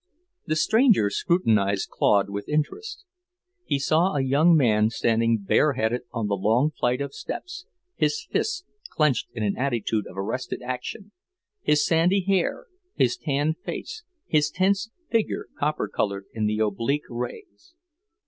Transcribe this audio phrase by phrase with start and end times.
[0.47, 3.05] The stranger scrutinized Claude with interest.
[3.65, 8.63] He saw a young man standing bareheaded on the long flight of steps, his fists
[8.89, 11.11] clenched in an attitude of arrested action,
[11.61, 17.75] his sandy hair, his tanned face, his tense figure copper coloured in the oblique rays.